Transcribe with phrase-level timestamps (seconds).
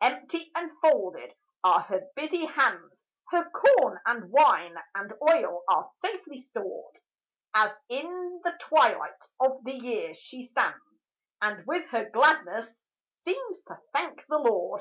[0.00, 6.38] Empty and folded are her busy hands; Her corn and wine and oil are safely
[6.38, 6.96] stored,
[7.52, 10.80] As in the twilight of the year she stands,
[11.42, 14.80] And with her gladness seems to thank the Lord.